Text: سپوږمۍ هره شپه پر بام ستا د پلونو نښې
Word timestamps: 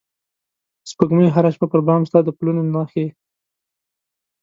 سپوږمۍ 0.89 1.27
هره 1.35 1.49
شپه 1.55 1.67
پر 1.71 1.79
بام 1.87 2.01
ستا 2.09 2.19
د 2.25 2.29
پلونو 2.37 2.61
نښې 2.73 3.07